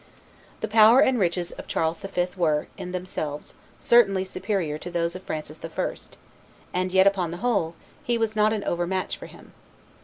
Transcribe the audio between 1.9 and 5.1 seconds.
V. were, in themselves, certainly superior to